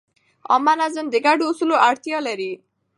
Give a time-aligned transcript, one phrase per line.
[0.51, 2.51] عامه نظم د ګډو اصولو اړتیا لري.